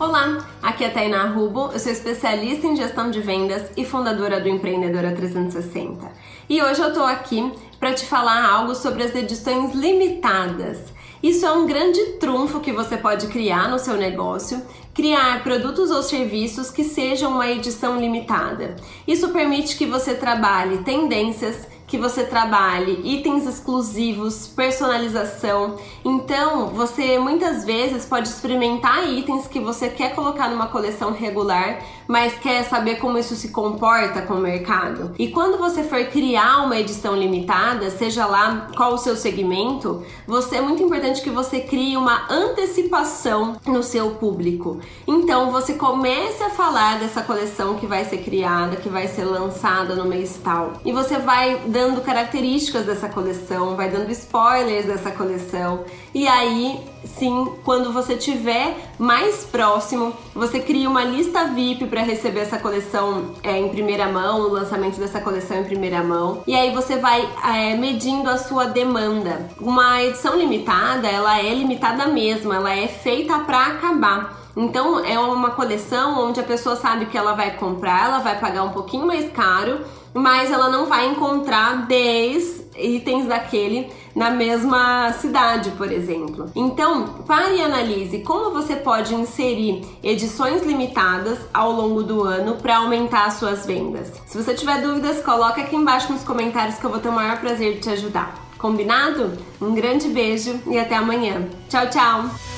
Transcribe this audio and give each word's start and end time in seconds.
Olá, 0.00 0.38
aqui 0.62 0.82
é 0.82 0.86
a 0.86 0.90
Tainá 0.90 1.26
Rubo, 1.26 1.68
eu 1.74 1.78
sou 1.78 1.92
especialista 1.92 2.66
em 2.66 2.74
gestão 2.74 3.10
de 3.10 3.20
vendas 3.20 3.70
e 3.76 3.84
fundadora 3.84 4.40
do 4.40 4.48
Empreendedora 4.48 5.12
360. 5.12 6.10
E 6.48 6.62
hoje 6.62 6.80
eu 6.80 6.94
tô 6.94 7.02
aqui 7.02 7.52
para 7.78 7.92
te 7.92 8.06
falar 8.06 8.50
algo 8.50 8.74
sobre 8.74 9.02
as 9.02 9.14
edições 9.14 9.74
limitadas. 9.74 10.78
Isso 11.22 11.44
é 11.44 11.52
um 11.52 11.66
grande 11.66 12.02
trunfo 12.12 12.60
que 12.60 12.72
você 12.72 12.96
pode 12.96 13.26
criar 13.26 13.68
no 13.68 13.78
seu 13.78 13.98
negócio, 13.98 14.62
criar 14.94 15.42
produtos 15.42 15.90
ou 15.90 16.02
serviços 16.02 16.70
que 16.70 16.82
sejam 16.82 17.32
uma 17.32 17.50
edição 17.50 18.00
limitada. 18.00 18.76
Isso 19.06 19.28
permite 19.28 19.76
que 19.76 19.84
você 19.84 20.14
trabalhe 20.14 20.78
tendências, 20.78 21.68
que 21.90 21.98
você 21.98 22.22
trabalhe 22.22 23.00
itens 23.02 23.44
exclusivos, 23.44 24.46
personalização. 24.46 25.74
Então, 26.04 26.68
você 26.68 27.18
muitas 27.18 27.64
vezes 27.64 28.06
pode 28.06 28.28
experimentar 28.28 29.08
itens 29.08 29.48
que 29.48 29.58
você 29.58 29.88
quer 29.88 30.14
colocar 30.14 30.48
numa 30.48 30.68
coleção 30.68 31.10
regular, 31.10 31.80
mas 32.06 32.34
quer 32.34 32.62
saber 32.62 32.96
como 32.96 33.18
isso 33.18 33.34
se 33.34 33.48
comporta 33.48 34.22
com 34.22 34.34
o 34.34 34.40
mercado. 34.40 35.12
E 35.18 35.28
quando 35.28 35.58
você 35.58 35.82
for 35.82 36.04
criar 36.04 36.62
uma 36.62 36.78
edição 36.78 37.16
limitada, 37.16 37.90
seja 37.90 38.24
lá 38.24 38.68
qual 38.76 38.94
o 38.94 38.98
seu 38.98 39.16
segmento, 39.16 40.04
você 40.28 40.56
é 40.56 40.60
muito 40.60 40.84
importante 40.84 41.22
que 41.22 41.30
você 41.30 41.58
crie 41.58 41.96
uma 41.96 42.28
antecipação 42.30 43.56
no 43.66 43.82
seu 43.82 44.12
público. 44.12 44.78
Então, 45.08 45.50
você 45.50 45.74
comece 45.74 46.40
a 46.44 46.50
falar 46.50 47.00
dessa 47.00 47.22
coleção 47.22 47.74
que 47.74 47.86
vai 47.86 48.04
ser 48.04 48.18
criada, 48.18 48.76
que 48.76 48.88
vai 48.88 49.08
ser 49.08 49.24
lançada 49.24 49.96
no 49.96 50.04
mês 50.04 50.38
tal. 50.44 50.74
E 50.84 50.92
você 50.92 51.18
vai 51.18 51.62
dando 51.66 51.79
características 52.02 52.86
dessa 52.86 53.08
coleção, 53.08 53.76
vai 53.76 53.88
dando 53.90 54.10
spoilers 54.10 54.86
dessa 54.86 55.10
coleção. 55.10 55.84
E 56.14 56.26
aí, 56.26 56.80
sim, 57.04 57.52
quando 57.64 57.92
você 57.92 58.16
tiver 58.16 58.76
mais 58.98 59.44
próximo, 59.44 60.12
você 60.34 60.60
cria 60.60 60.88
uma 60.88 61.04
lista 61.04 61.44
VIP 61.44 61.86
para 61.86 62.02
receber 62.02 62.40
essa 62.40 62.58
coleção 62.58 63.34
é, 63.42 63.58
em 63.58 63.68
primeira 63.68 64.08
mão, 64.08 64.40
o 64.40 64.48
lançamento 64.48 64.98
dessa 64.98 65.20
coleção 65.20 65.60
em 65.60 65.64
primeira 65.64 66.02
mão. 66.02 66.42
E 66.46 66.54
aí 66.54 66.72
você 66.72 66.96
vai 66.96 67.26
é, 67.44 67.76
medindo 67.76 68.28
a 68.28 68.36
sua 68.36 68.66
demanda. 68.66 69.48
Uma 69.60 70.02
edição 70.02 70.36
limitada, 70.36 71.08
ela 71.08 71.38
é 71.38 71.54
limitada 71.54 72.06
mesmo, 72.06 72.52
ela 72.52 72.74
é 72.74 72.88
feita 72.88 73.38
para 73.40 73.66
acabar. 73.66 74.40
Então 74.56 75.04
é 75.04 75.18
uma 75.18 75.50
coleção 75.50 76.26
onde 76.26 76.40
a 76.40 76.44
pessoa 76.44 76.76
sabe 76.76 77.06
que 77.06 77.16
ela 77.16 77.34
vai 77.34 77.56
comprar, 77.56 78.06
ela 78.06 78.18
vai 78.18 78.38
pagar 78.38 78.64
um 78.64 78.70
pouquinho 78.70 79.06
mais 79.06 79.30
caro, 79.32 79.80
mas 80.12 80.50
ela 80.50 80.68
não 80.68 80.86
vai 80.86 81.06
encontrar 81.06 81.86
10 81.86 82.70
itens 82.76 83.26
daquele 83.26 83.90
na 84.14 84.30
mesma 84.30 85.12
cidade, 85.12 85.70
por 85.72 85.90
exemplo. 85.90 86.50
Então, 86.54 87.04
pare 87.26 87.56
e 87.56 87.62
analise 87.62 88.20
como 88.20 88.50
você 88.50 88.76
pode 88.76 89.14
inserir 89.14 89.86
edições 90.02 90.64
limitadas 90.64 91.38
ao 91.54 91.72
longo 91.72 92.02
do 92.02 92.24
ano 92.24 92.56
para 92.56 92.78
aumentar 92.78 93.30
suas 93.30 93.64
vendas. 93.64 94.12
Se 94.26 94.36
você 94.36 94.54
tiver 94.54 94.82
dúvidas, 94.82 95.22
coloca 95.22 95.60
aqui 95.60 95.76
embaixo 95.76 96.12
nos 96.12 96.24
comentários 96.24 96.76
que 96.76 96.84
eu 96.84 96.90
vou 96.90 97.00
ter 97.00 97.08
o 97.08 97.12
maior 97.12 97.38
prazer 97.38 97.74
de 97.74 97.80
te 97.80 97.90
ajudar. 97.90 98.50
Combinado? 98.58 99.32
Um 99.60 99.74
grande 99.74 100.08
beijo 100.08 100.60
e 100.66 100.78
até 100.78 100.96
amanhã. 100.96 101.48
Tchau, 101.68 101.88
tchau! 101.88 102.49